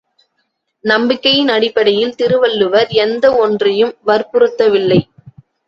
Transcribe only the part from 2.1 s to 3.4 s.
திருவள்ளுவர் எந்த